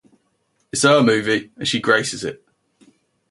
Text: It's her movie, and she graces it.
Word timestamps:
It's 0.71 0.81
her 0.81 1.03
movie, 1.03 1.51
and 1.57 1.67
she 1.67 1.79
graces 1.79 2.23
it. 2.23 2.43